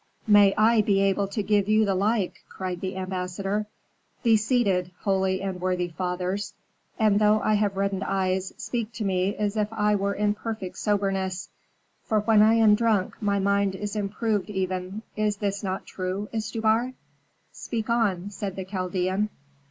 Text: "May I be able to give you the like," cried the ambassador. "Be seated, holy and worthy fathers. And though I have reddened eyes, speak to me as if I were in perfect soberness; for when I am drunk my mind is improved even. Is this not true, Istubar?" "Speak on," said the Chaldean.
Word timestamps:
"May 0.25 0.55
I 0.57 0.81
be 0.81 0.99
able 0.99 1.27
to 1.27 1.43
give 1.43 1.69
you 1.69 1.85
the 1.85 1.93
like," 1.93 2.43
cried 2.49 2.81
the 2.81 2.97
ambassador. 2.97 3.67
"Be 4.23 4.35
seated, 4.35 4.89
holy 5.01 5.43
and 5.43 5.61
worthy 5.61 5.89
fathers. 5.89 6.55
And 6.97 7.19
though 7.19 7.39
I 7.41 7.53
have 7.53 7.77
reddened 7.77 8.05
eyes, 8.05 8.51
speak 8.57 8.91
to 8.93 9.05
me 9.05 9.35
as 9.35 9.55
if 9.55 9.71
I 9.71 9.93
were 9.93 10.15
in 10.15 10.33
perfect 10.33 10.79
soberness; 10.79 11.49
for 12.01 12.21
when 12.21 12.41
I 12.41 12.55
am 12.55 12.73
drunk 12.73 13.21
my 13.21 13.37
mind 13.37 13.75
is 13.75 13.95
improved 13.95 14.49
even. 14.49 15.03
Is 15.15 15.37
this 15.37 15.61
not 15.61 15.85
true, 15.85 16.29
Istubar?" 16.33 16.93
"Speak 17.51 17.87
on," 17.87 18.31
said 18.31 18.55
the 18.55 18.65
Chaldean. 18.65 19.29